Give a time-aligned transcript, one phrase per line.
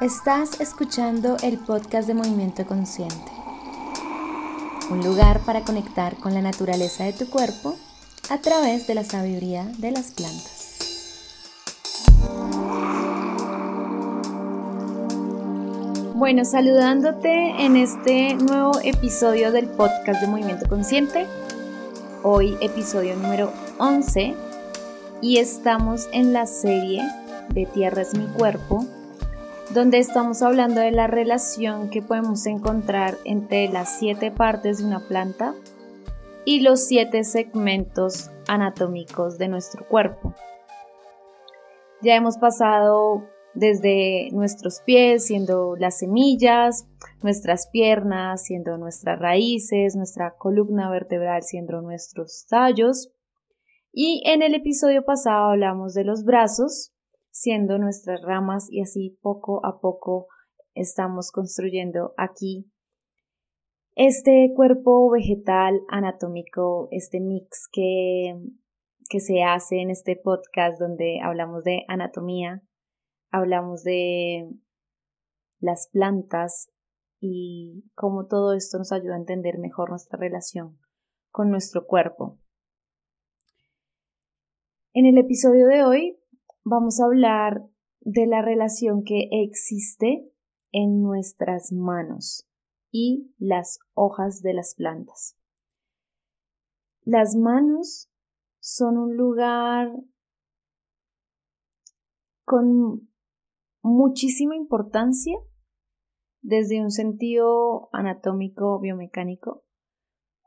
[0.00, 3.32] Estás escuchando el podcast de Movimiento Consciente,
[4.90, 7.74] un lugar para conectar con la naturaleza de tu cuerpo
[8.30, 10.78] a través de la sabiduría de las plantas.
[16.14, 21.26] Bueno, saludándote en este nuevo episodio del podcast de Movimiento Consciente,
[22.22, 24.36] hoy episodio número 11
[25.22, 27.02] y estamos en la serie
[27.48, 28.86] de Tierra es mi cuerpo,
[29.78, 35.06] donde estamos hablando de la relación que podemos encontrar entre las siete partes de una
[35.06, 35.54] planta
[36.44, 40.34] y los siete segmentos anatómicos de nuestro cuerpo.
[42.02, 43.22] Ya hemos pasado
[43.54, 46.88] desde nuestros pies siendo las semillas,
[47.22, 53.12] nuestras piernas siendo nuestras raíces, nuestra columna vertebral siendo nuestros tallos.
[53.92, 56.92] Y en el episodio pasado hablamos de los brazos,
[57.38, 60.26] siendo nuestras ramas y así poco a poco
[60.74, 62.68] estamos construyendo aquí
[63.94, 68.34] este cuerpo vegetal anatómico, este mix que,
[69.08, 72.60] que se hace en este podcast donde hablamos de anatomía,
[73.30, 74.50] hablamos de
[75.60, 76.72] las plantas
[77.20, 80.76] y cómo todo esto nos ayuda a entender mejor nuestra relación
[81.30, 82.40] con nuestro cuerpo.
[84.92, 86.18] En el episodio de hoy
[86.64, 87.62] vamos a hablar
[88.00, 90.30] de la relación que existe
[90.72, 92.48] en nuestras manos
[92.90, 95.36] y las hojas de las plantas.
[97.02, 98.10] Las manos
[98.60, 99.90] son un lugar
[102.44, 103.08] con
[103.82, 105.38] muchísima importancia
[106.40, 109.64] desde un sentido anatómico biomecánico,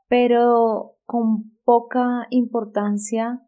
[0.08, 3.46] pero con poca importancia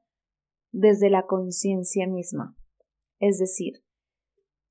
[0.75, 2.57] desde la conciencia misma.
[3.21, 3.75] Es decir,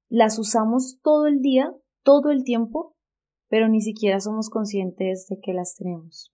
[0.10, 1.74] las usamos todo el día,
[2.04, 2.96] todo el tiempo,
[3.48, 6.34] pero ni siquiera somos conscientes de que las tenemos.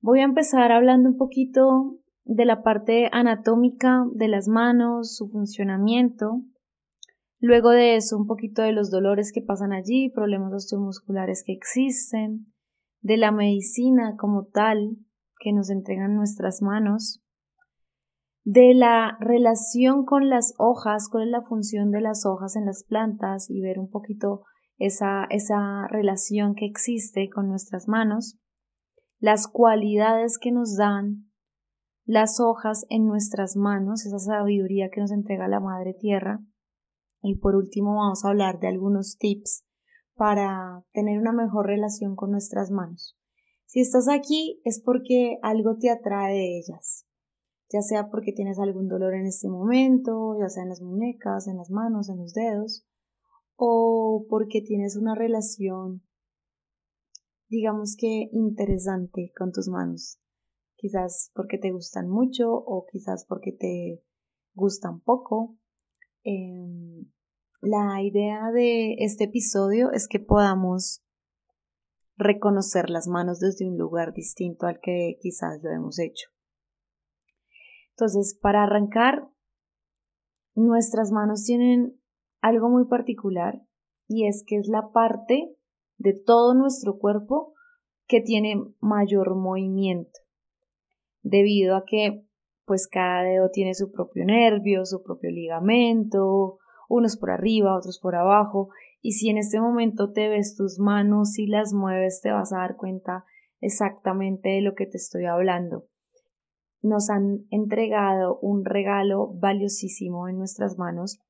[0.00, 6.42] Voy a empezar hablando un poquito de la parte anatómica de las manos, su funcionamiento.
[7.38, 12.52] Luego de eso, un poquito de los dolores que pasan allí, problemas osteomusculares que existen,
[13.02, 14.96] de la medicina como tal
[15.38, 17.22] que nos entregan nuestras manos,
[18.50, 22.82] de la relación con las hojas, cuál es la función de las hojas en las
[22.82, 24.44] plantas y ver un poquito
[24.78, 28.38] esa, esa relación que existe con nuestras manos,
[29.18, 31.30] las cualidades que nos dan
[32.06, 36.40] las hojas en nuestras manos, esa sabiduría que nos entrega la Madre Tierra.
[37.20, 39.66] Y por último vamos a hablar de algunos tips
[40.14, 43.14] para tener una mejor relación con nuestras manos.
[43.66, 47.07] Si estás aquí es porque algo te atrae de ellas
[47.70, 51.58] ya sea porque tienes algún dolor en este momento, ya sea en las muñecas, en
[51.58, 52.86] las manos, en los dedos,
[53.56, 56.02] o porque tienes una relación,
[57.48, 60.18] digamos que interesante con tus manos.
[60.76, 64.02] Quizás porque te gustan mucho o quizás porque te
[64.54, 65.58] gustan poco.
[66.22, 67.10] Em,
[67.60, 71.02] la idea de este episodio es que podamos
[72.16, 76.28] reconocer las manos desde un lugar distinto al que quizás lo hemos hecho.
[77.98, 79.26] Entonces, para arrancar,
[80.54, 82.00] nuestras manos tienen
[82.40, 83.60] algo muy particular
[84.06, 85.56] y es que es la parte
[85.96, 87.54] de todo nuestro cuerpo
[88.06, 90.20] que tiene mayor movimiento,
[91.22, 92.24] debido a que
[92.64, 98.14] pues cada dedo tiene su propio nervio, su propio ligamento, unos por arriba, otros por
[98.14, 98.68] abajo,
[99.02, 102.58] y si en este momento te ves tus manos y las mueves, te vas a
[102.58, 103.24] dar cuenta
[103.60, 105.88] exactamente de lo que te estoy hablando
[106.80, 111.20] nos han entregado un regalo valiosísimo en nuestras manos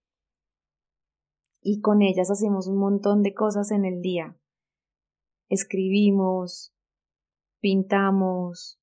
[1.61, 4.37] y con ellas hacemos un montón de cosas en el día.
[5.49, 6.75] Escribimos,
[7.61, 8.81] pintamos,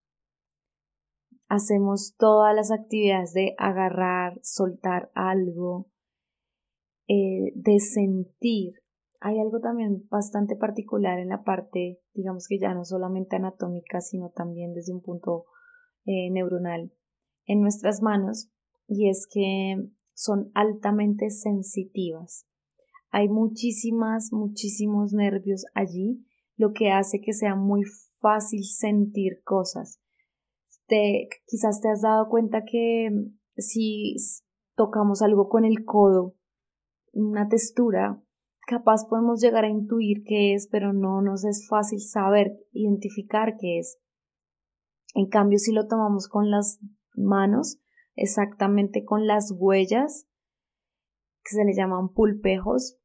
[1.47, 5.87] hacemos todas las actividades de agarrar, soltar algo,
[7.07, 8.73] eh, de sentir.
[9.19, 14.29] Hay algo también bastante particular en la parte, digamos que ya no solamente anatómica, sino
[14.29, 15.45] también desde un punto
[16.05, 16.91] eh, neuronal
[17.45, 18.49] en nuestras manos
[18.87, 19.75] y es que
[20.13, 22.47] son altamente sensitivas.
[23.11, 26.25] Hay muchísimas, muchísimos nervios allí,
[26.57, 27.83] lo que hace que sea muy
[28.19, 30.01] fácil sentir cosas.
[30.87, 33.09] Te, quizás te has dado cuenta que
[33.57, 34.15] si
[34.75, 36.35] tocamos algo con el codo,
[37.13, 38.21] una textura,
[38.67, 43.79] capaz podemos llegar a intuir qué es, pero no nos es fácil saber, identificar qué
[43.79, 43.99] es.
[45.15, 46.79] En cambio, si lo tomamos con las
[47.15, 47.79] manos,
[48.15, 50.27] exactamente con las huellas,
[51.41, 52.99] que se le llaman pulpejos,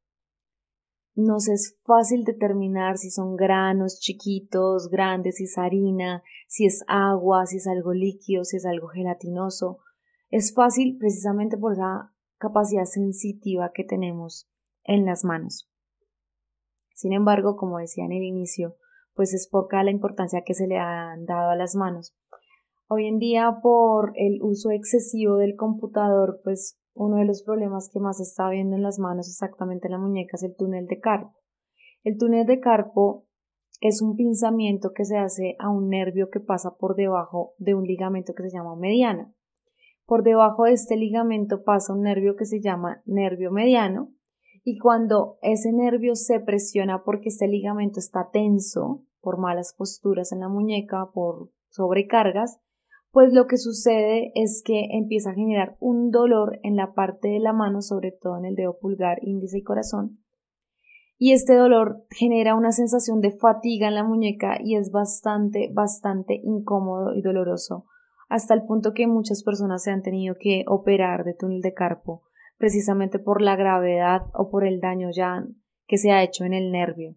[1.15, 7.45] nos es fácil determinar si son granos chiquitos, grandes, si es harina, si es agua,
[7.45, 9.79] si es algo líquido, si es algo gelatinoso.
[10.29, 14.49] Es fácil precisamente por esa capacidad sensitiva que tenemos
[14.83, 15.69] en las manos.
[16.93, 18.75] Sin embargo, como decía en el inicio,
[19.21, 22.17] pues es poca la importancia que se le han dado a las manos.
[22.87, 27.99] Hoy en día, por el uso excesivo del computador, pues uno de los problemas que
[27.99, 30.99] más se está viendo en las manos, exactamente en la muñeca, es el túnel de
[30.99, 31.35] carpo.
[32.03, 33.27] El túnel de carpo
[33.79, 37.83] es un pinzamiento que se hace a un nervio que pasa por debajo de un
[37.83, 39.35] ligamento que se llama mediano.
[40.07, 44.15] Por debajo de este ligamento pasa un nervio que se llama nervio mediano
[44.63, 50.39] y cuando ese nervio se presiona porque este ligamento está tenso por malas posturas en
[50.39, 52.59] la muñeca, por sobrecargas,
[53.11, 57.39] pues lo que sucede es que empieza a generar un dolor en la parte de
[57.39, 60.19] la mano, sobre todo en el dedo pulgar, índice y corazón.
[61.17, 66.39] Y este dolor genera una sensación de fatiga en la muñeca y es bastante, bastante
[66.41, 67.85] incómodo y doloroso,
[68.27, 72.23] hasta el punto que muchas personas se han tenido que operar de túnel de carpo,
[72.57, 75.45] precisamente por la gravedad o por el daño ya
[75.85, 77.15] que se ha hecho en el nervio.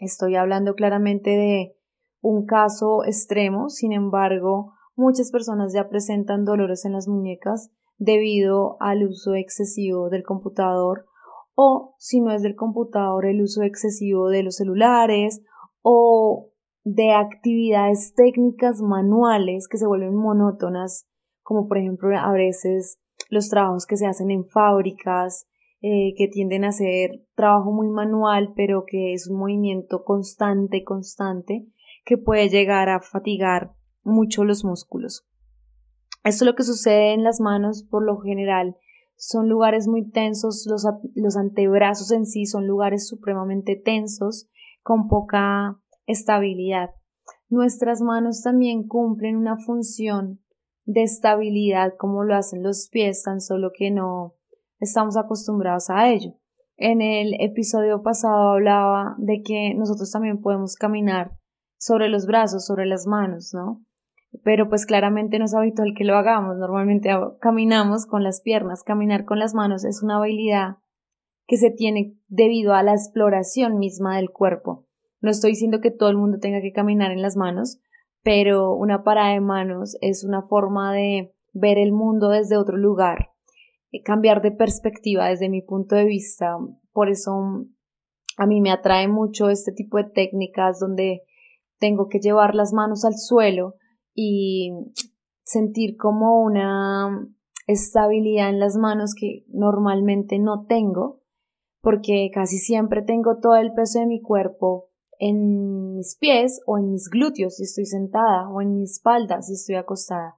[0.00, 1.76] Estoy hablando claramente de
[2.20, 9.06] un caso extremo, sin embargo, Muchas personas ya presentan dolores en las muñecas debido al
[9.06, 11.06] uso excesivo del computador
[11.54, 15.40] o si no es del computador el uso excesivo de los celulares
[15.82, 16.50] o
[16.82, 21.06] de actividades técnicas manuales que se vuelven monótonas
[21.44, 22.98] como por ejemplo a veces
[23.30, 25.47] los trabajos que se hacen en fábricas
[25.80, 31.68] eh, que tienden a ser trabajo muy manual pero que es un movimiento constante constante
[32.04, 35.28] que puede llegar a fatigar mucho los músculos.
[36.24, 38.76] Esto es lo que sucede en las manos por lo general.
[39.16, 40.84] Son lugares muy tensos, los,
[41.14, 44.48] los antebrazos en sí son lugares supremamente tensos,
[44.82, 46.90] con poca estabilidad.
[47.48, 50.40] Nuestras manos también cumplen una función
[50.86, 54.37] de estabilidad como lo hacen los pies, tan solo que no
[54.78, 56.34] estamos acostumbrados a ello.
[56.76, 61.32] En el episodio pasado hablaba de que nosotros también podemos caminar
[61.78, 63.82] sobre los brazos, sobre las manos, ¿no?
[64.44, 66.56] pero pues claramente no es habitual que lo hagamos.
[66.58, 67.10] Normalmente
[67.40, 70.76] caminamos con las piernas, caminar con las manos es una habilidad
[71.46, 74.86] que se tiene debido a la exploración misma del cuerpo.
[75.20, 77.80] No estoy diciendo que todo el mundo tenga que caminar en las manos,
[78.22, 83.30] pero una parada de manos es una forma de ver el mundo desde otro lugar,
[84.04, 86.56] cambiar de perspectiva desde mi punto de vista.
[86.92, 87.32] Por eso
[88.36, 91.22] a mí me atrae mucho este tipo de técnicas donde
[91.78, 93.74] tengo que llevar las manos al suelo
[94.14, 94.72] y
[95.44, 97.26] sentir como una
[97.66, 101.20] estabilidad en las manos que normalmente no tengo,
[101.80, 104.88] porque casi siempre tengo todo el peso de mi cuerpo
[105.18, 109.54] en mis pies o en mis glúteos si estoy sentada o en mi espalda si
[109.54, 110.36] estoy acostada,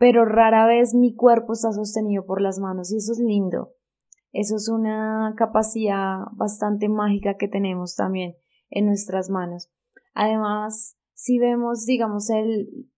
[0.00, 3.74] pero rara vez mi cuerpo está sostenido por las manos y eso es lindo.
[4.32, 8.34] Eso es una capacidad bastante mágica que tenemos también
[8.70, 9.70] en nuestras manos.
[10.14, 12.88] Además, si vemos, digamos, el,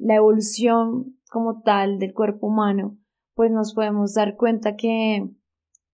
[0.00, 2.98] la evolución como tal del cuerpo humano,
[3.34, 5.28] pues nos podemos dar cuenta que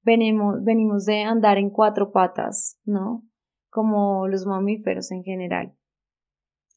[0.03, 3.25] venimos, venimos de andar en cuatro patas, ¿no?
[3.71, 5.75] Como los mamíferos en general.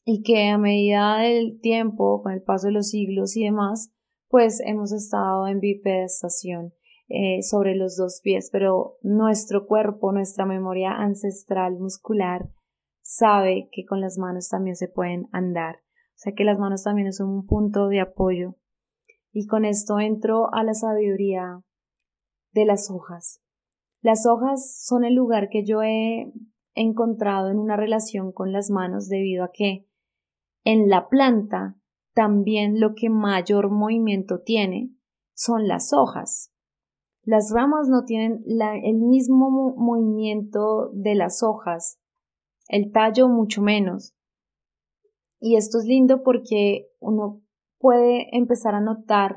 [0.04, 3.92] Y que a medida del tiempo, con el paso de los siglos y demás,
[4.28, 6.74] pues hemos estado en bipedestación
[7.08, 12.48] eh, sobre los dos pies, pero nuestro cuerpo, nuestra memoria ancestral muscular
[13.02, 15.76] sabe que con las manos también se pueden andar.
[15.76, 18.56] O sea que las manos también son un punto de apoyo.
[19.32, 21.62] Y con esto entro a la sabiduría
[22.52, 23.42] de las hojas.
[24.00, 26.32] Las hojas son el lugar que yo he
[26.74, 29.86] encontrado en una relación con las manos debido a que
[30.64, 31.76] en la planta
[32.14, 34.90] también lo que mayor movimiento tiene
[35.34, 36.52] son las hojas.
[37.22, 41.98] Las ramas no tienen el mismo movimiento de las hojas,
[42.68, 44.14] el tallo mucho menos.
[45.40, 47.42] Y esto es lindo porque uno
[47.78, 49.36] puede empezar a notar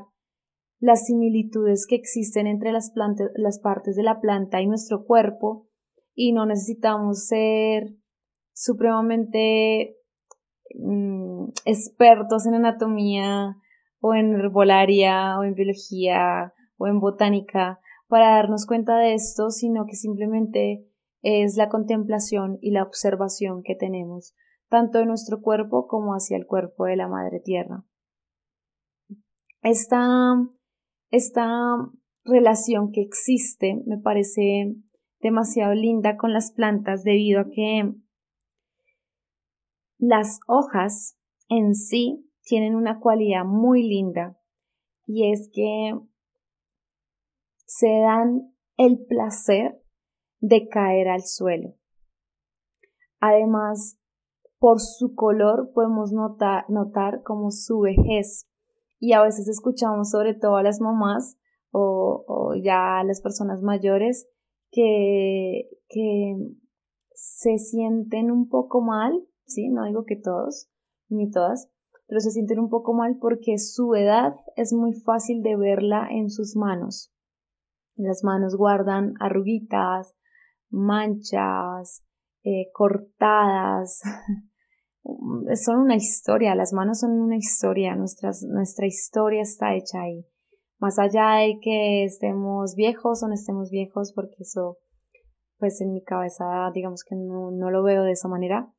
[0.80, 2.90] las similitudes que existen entre las,
[3.60, 5.68] partes de la planta y nuestro cuerpo
[6.14, 7.96] y no necesitamos ser
[8.54, 9.97] supremamente
[10.74, 13.56] mm, expertos en anatomía
[14.00, 19.86] o en herbolaria o en biología o en botánica para darnos cuenta de esto, sino
[19.86, 20.86] que simplemente
[21.22, 24.34] es la contemplación y la observación que tenemos
[24.68, 27.84] tanto de nuestro cuerpo como hacia el cuerpo de la Madre Tierra.
[29.62, 30.34] Esta,
[31.10, 31.48] esta
[32.24, 34.74] relación que existe me parece
[35.20, 37.92] demasiado linda con las plantas debido a que
[39.98, 44.38] las hojas en sí tienen una cualidad muy linda
[45.06, 45.98] y es que
[47.66, 49.82] se dan el placer
[50.40, 51.74] de caer al suelo.
[53.20, 53.98] Además,
[54.58, 58.48] por su color podemos notar, notar como su vejez
[58.98, 61.38] y a veces escuchamos sobre todo a las mamás
[61.70, 64.28] o, ya a las personas mayores
[64.70, 66.36] que, que
[67.12, 69.68] se sienten un poco mal, ¿sí?
[69.68, 70.70] No digo que todos,
[71.08, 71.70] ni todas,
[72.06, 76.30] pero se sienten un poco mal porque su edad es muy fácil de verla en
[76.30, 77.12] sus manos.
[77.96, 80.14] Las manos guardan arruguitas,
[80.70, 82.04] manchas,
[82.44, 84.00] eh, cortadas.
[85.62, 90.24] son una historia, las manos son una historia, nuestras, nuestra historia está hecha ahí.
[90.78, 94.78] Más allá de que estemos viejos o no estemos viejos, porque eso,
[95.58, 98.72] pues en mi cabeza, digamos que no, no lo veo de esa manera,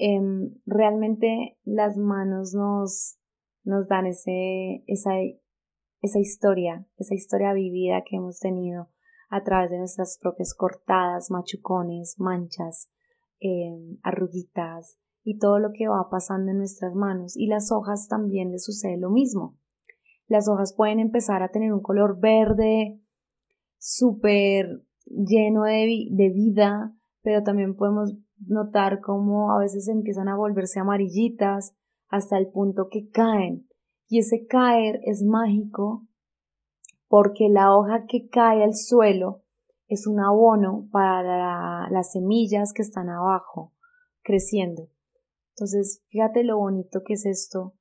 [0.00, 3.18] em, realmente las manos nos,
[3.64, 5.10] nos dan ese, esa,
[6.00, 8.88] esa historia, esa historia vivida que hemos tenido
[9.28, 12.90] a través de nuestras propias cortadas, machucones, manchas,
[13.40, 17.36] em, arruguitas y todo lo que va pasando en nuestras manos.
[17.36, 19.58] Y las hojas también les sucede lo mismo.
[20.26, 23.00] Las hojas pueden empezar a tener un color verde,
[23.76, 28.14] súper lleno de, de vida, pero también podemos
[28.46, 31.74] notar cómo a veces empiezan a volverse amarillitas
[32.08, 33.68] hasta el punto que caen.
[34.08, 36.06] Y ese caer es mágico
[37.08, 39.42] porque la hoja que cae al suelo
[39.88, 43.72] es un abono para las semillas que están abajo
[44.22, 44.88] creciendo.
[45.54, 47.74] Entonces, fíjate lo bonito que es esto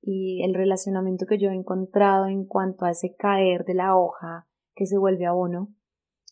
[0.00, 4.48] y el relacionamiento que yo he encontrado en cuanto a ese caer de la hoja
[4.74, 5.74] que se vuelve abono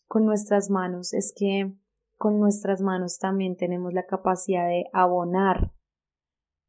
[0.07, 1.73] con nuestras manos es que
[2.17, 5.71] con nuestras manos también tenemos la capacidad de abonar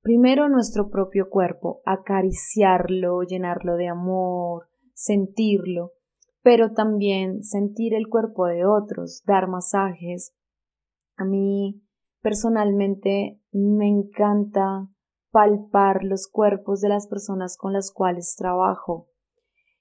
[0.02, 5.93] primero nuestro propio cuerpo, acariciarlo, llenarlo de amor, sentirlo,
[6.43, 10.35] pero también sentir el cuerpo de otros, dar masajes.
[11.17, 11.83] A mí
[12.23, 14.88] personalmente me encanta
[15.31, 19.09] palpar los cuerpos de las personas con las cuales trabajo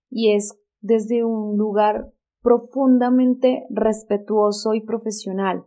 [0.10, 5.66] y es desde un lugar profundamente respetuoso y profesional.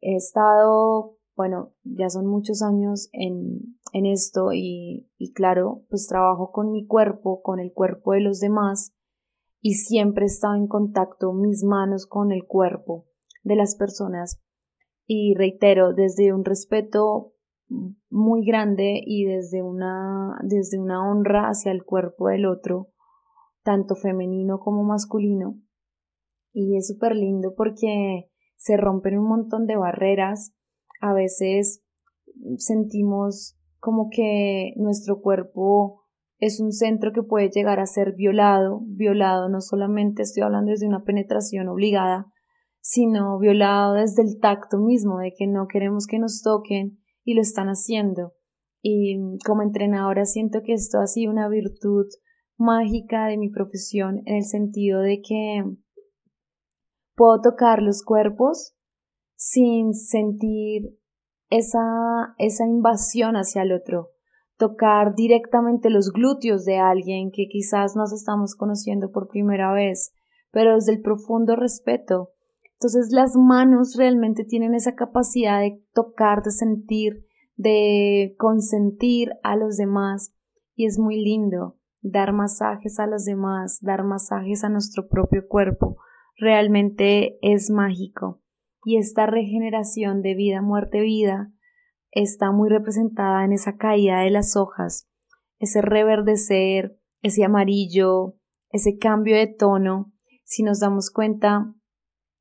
[0.00, 6.52] He estado, bueno, ya son muchos años en, en esto y, y claro, pues trabajo
[6.52, 8.94] con mi cuerpo, con el cuerpo de los demás
[9.66, 13.06] y siempre he estado en contacto mis manos con el cuerpo
[13.44, 14.42] de las personas
[15.06, 17.32] y reitero desde un respeto
[18.10, 22.88] muy grande y desde una desde una honra hacia el cuerpo del otro
[23.64, 25.58] tanto femenino como masculino.
[26.52, 30.54] Y es súper lindo porque se rompen un montón de barreras.
[31.00, 31.82] A veces
[32.58, 36.02] sentimos como que nuestro cuerpo
[36.38, 40.86] es un centro que puede llegar a ser violado, violado no solamente estoy hablando desde
[40.86, 42.26] una penetración obligada,
[42.80, 47.40] sino violado desde el tacto mismo, de que no queremos que nos toquen y lo
[47.40, 48.32] están haciendo.
[48.82, 49.16] Y
[49.46, 52.06] como entrenadora siento que esto ha sido una virtud
[52.56, 55.64] mágica de mi profesión en el sentido de que
[57.14, 58.74] puedo tocar los cuerpos
[59.36, 60.98] sin sentir
[61.50, 64.10] esa, esa invasión hacia el otro,
[64.56, 70.12] tocar directamente los glúteos de alguien que quizás nos estamos conociendo por primera vez,
[70.50, 72.30] pero desde el profundo respeto.
[72.74, 79.76] Entonces las manos realmente tienen esa capacidad de tocar, de sentir, de consentir a los
[79.76, 80.34] demás
[80.74, 85.96] y es muy lindo dar masajes a los demás, dar masajes a nuestro propio cuerpo.
[86.36, 88.42] Realmente es mágico
[88.84, 91.50] y esta regeneración de vida, muerte, vida
[92.10, 95.08] está muy representada en esa caída de las hojas,
[95.58, 98.36] ese reverdecer, ese amarillo,
[98.68, 100.12] ese cambio de tono.
[100.44, 101.74] Si nos damos cuenta,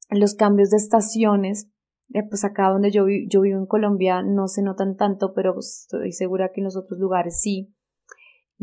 [0.09, 1.71] los cambios de estaciones,
[2.13, 6.11] eh, pues acá donde yo, yo vivo en Colombia no se notan tanto, pero estoy
[6.11, 7.73] segura que en los otros lugares sí.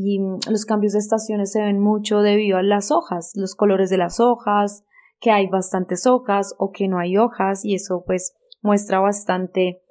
[0.02, 3.90] Y mm, los cambios de estaciones se ven mucho debido a las hojas, los colores
[3.90, 4.84] de las hojas,
[5.20, 9.82] que hay bastantes hojas o que no hay hojas y eso pues muestra bastante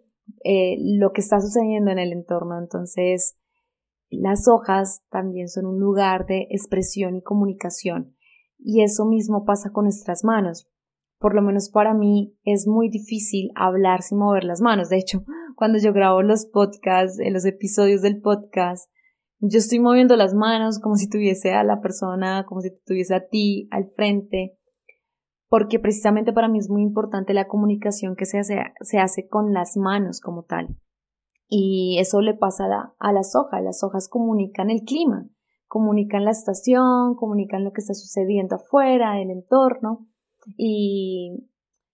[0.44, 2.58] eh, lo que está sucediendo en el entorno.
[2.58, 3.38] Entonces,
[4.10, 8.16] las hojas también son un lugar de expresión y comunicación
[8.58, 10.68] y eso mismo pasa con nuestras manos.
[11.20, 14.90] Por lo menos para mí es muy difícil hablar sin mover las manos.
[14.90, 15.24] De hecho,
[15.56, 18.90] cuando yo grabo los podcasts, en los episodios del podcast,
[19.40, 23.28] yo estoy moviendo las manos como si tuviese a la persona, como si tuviese a
[23.28, 24.60] ti al frente
[25.50, 29.52] porque precisamente para mí es muy importante la comunicación que se hace, se hace con
[29.52, 30.78] las manos como tal.
[31.48, 33.64] Y eso le pasa a, a las hojas.
[33.64, 35.28] Las hojas comunican el clima,
[35.68, 40.08] comunican la estación, comunican lo que está sucediendo afuera, el entorno.
[40.56, 41.50] Y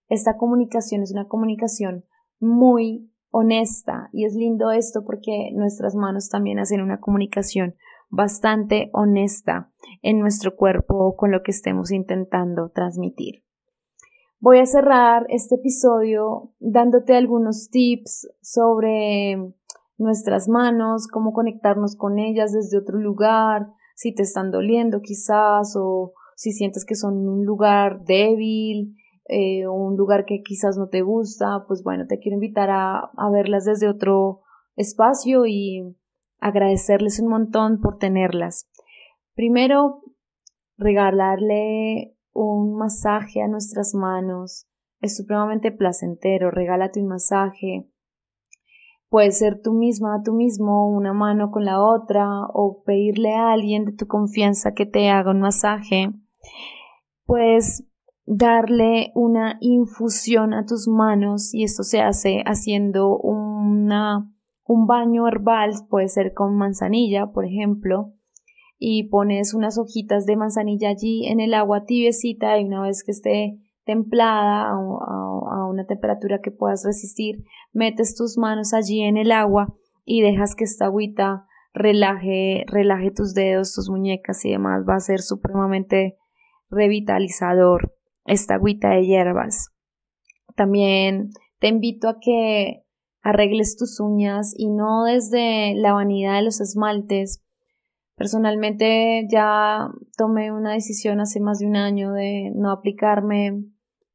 [0.08, 2.04] esta comunicación es una comunicación
[2.38, 7.74] muy honesta y es lindo esto porque nuestras manos también hacen una comunicación
[8.08, 13.44] bastante honesta en nuestro cuerpo con lo que estemos intentando transmitir.
[14.40, 19.36] Voy a cerrar este episodio dándote algunos tips sobre
[19.98, 26.14] nuestras manos, cómo conectarnos con ellas desde otro lugar, si te están doliendo quizás o
[26.36, 28.96] si sientes que son un lugar débil
[29.28, 33.64] eh, un lugar que quizás no te gusta, pues bueno, te quiero invitar a, verlas
[33.64, 34.42] desde otro
[34.76, 35.96] espacio y
[36.38, 38.68] agradecerles un montón por tenerlas.
[39.34, 40.02] Primero,
[40.76, 44.68] regalarle un masaje a nuestras manos
[45.00, 46.50] es supremamente placentero.
[46.50, 47.88] Regálate un masaje.
[49.08, 53.84] Puede ser tú misma, tú mismo, una mano con la otra, o pedirle a alguien
[53.84, 56.10] de tu confianza que te haga un masaje.
[57.24, 57.86] Puedes
[58.26, 64.28] darle una infusión a tus manos y esto se hace haciendo una,
[64.64, 68.12] un baño herbal, puede ser con manzanilla, por ejemplo,
[68.78, 73.12] y pones unas hojitas de manzanilla allí en el agua tibiecita y una vez que
[73.12, 79.74] esté templada a, una temperatura que puedas resistir, metes tus manos allí en el agua
[80.04, 84.84] y dejas que esta agüita relaje, relaje tus dedos, tus muñecas y demás.
[84.88, 86.16] Va a ser supremamente
[86.70, 87.95] revitalizador
[88.26, 89.70] esta agüita de hierbas.
[90.54, 92.82] También te invito a que
[93.22, 97.42] arregles tus uñas y no desde la vanidad de los esmaltes,
[98.16, 103.62] Personalmente ya tomé una decisión hace más de un año de no aplicarme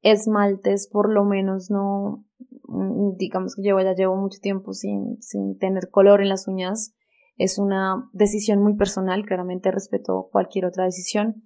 [0.01, 2.25] esmaltes, por lo menos no,
[2.63, 6.95] mm, digamos que llevo, ya llevo mucho tiempo sin, sin tener color en las uñas.
[7.37, 11.43] Es una decisión muy personal, claramente respeto cualquier otra decisión.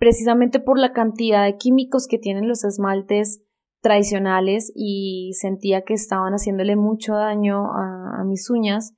[0.00, 3.44] Precisamente por la cantidad de químicos que tienen los esmaltes
[3.80, 8.96] tradicionales y sentía que estaban haciéndole mucho daño a mis uñas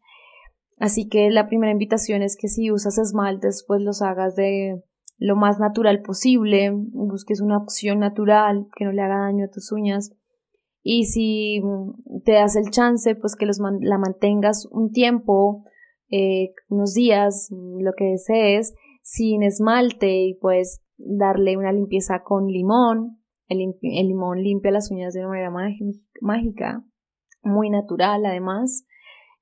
[0.83, 4.83] Así que la primera invitación es que si usas esmaltes, pues los hagas de
[5.17, 9.71] lo más natural posible, busques una opción natural que no le haga daño a tus
[9.71, 10.13] uñas.
[10.83, 11.63] Y si
[12.25, 15.63] te das el chance, pues que los la mantengas un tiempo,
[16.11, 23.19] eh, unos días, lo que desees, sin esmalte y pues darle una limpieza con limón.
[23.49, 25.51] El, limón limpia las uñas de una manera
[26.21, 26.85] mágica,
[27.43, 28.87] muy natural además.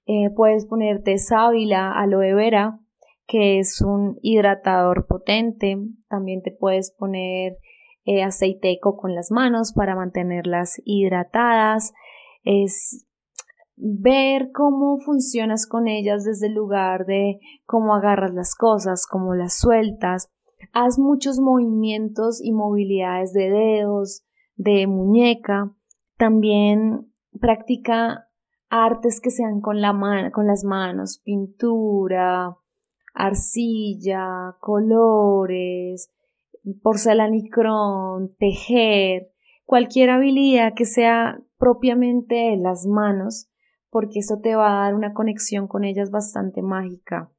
[0.07, 2.81] Eh, puedes ponerte sábila, aloe vera,
[3.27, 5.77] que es un hidratador potente.
[6.09, 7.59] También te puedes poner
[8.05, 11.93] eh, aceite de coco las manos para mantenerlas hidratadas.
[12.43, 13.07] Es
[13.77, 19.59] ver cómo funcionas con ellas desde el lugar de cómo agarras las cosas, cómo las
[19.59, 20.31] sueltas.
[20.73, 24.25] Haz muchos movimientos y movilidades de dedos,
[24.57, 25.73] de muñeca.
[26.17, 28.29] También practica
[28.69, 32.57] artes que sean con, la con las manos, pintura,
[33.15, 36.11] arcilla, colores,
[36.83, 39.33] porcelanicrón, tejer,
[39.65, 43.49] cualquier habilidad que sea propiamente de las manos,
[43.91, 47.31] porque eso te va a dar una conexión con ellas bastante mágica.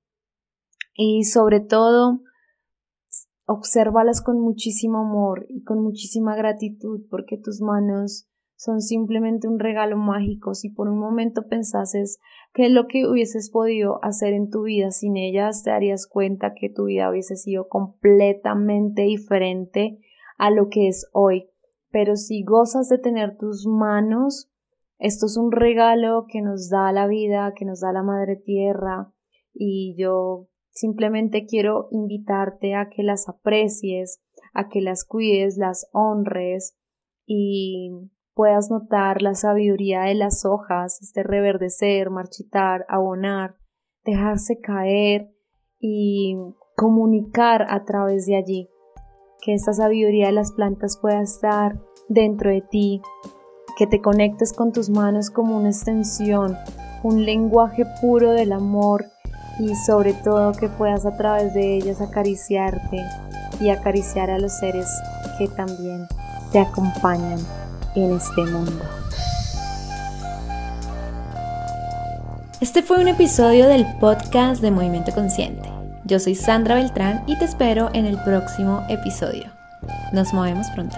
[0.93, 2.21] Y sobre todo,
[3.51, 9.97] obsérvalas con muchísimo amor y con muchísima gratitud, porque tus manos son simplemente un regalo
[9.97, 10.53] mágico.
[10.53, 12.19] Si por un momento pensases
[12.53, 16.53] que es lo que hubieses podido hacer en tu vida sin ellas, te darías cuenta
[16.53, 19.99] que tu vida hubiese sido completamente diferente
[20.37, 21.49] a lo que es hoy.
[21.89, 24.51] Pero si gozas de tener tus manos,
[24.99, 29.11] esto es un regalo que nos da la vida, que nos da la Madre Tierra,
[29.53, 34.21] y yo simplemente quiero invitarte a que las aprecies,
[34.53, 36.77] a que las cuides, las honres
[37.25, 37.91] y
[38.33, 43.55] puedas notar la sabiduría de las hojas, este reverdecer, marchitar, abonar,
[44.03, 45.29] dejarse caer
[45.79, 46.35] y
[46.75, 48.69] comunicar a través de allí.
[49.43, 53.01] Que esta sabiduría de las plantas pueda estar dentro de ti,
[53.77, 56.55] que te conectes con tus manos como una extensión,
[57.03, 59.05] un lenguaje puro del amor
[59.59, 63.03] y sobre todo que puedas a través de ellas acariciarte
[63.59, 64.87] y acariciar a los seres
[65.37, 66.07] que también
[66.51, 67.39] te acompañan
[67.95, 68.83] en este mundo.
[72.59, 75.69] Este fue un episodio del podcast de Movimiento Consciente.
[76.05, 79.45] Yo soy Sandra Beltrán y te espero en el próximo episodio.
[80.13, 80.97] Nos movemos pronto.